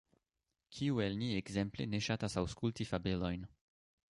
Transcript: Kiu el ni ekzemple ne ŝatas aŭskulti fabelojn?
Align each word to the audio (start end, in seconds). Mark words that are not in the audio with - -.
Kiu 0.77 1.01
el 1.03 1.17
ni 1.19 1.29
ekzemple 1.41 1.87
ne 1.91 2.01
ŝatas 2.07 2.39
aŭskulti 2.43 2.89
fabelojn? 2.93 3.47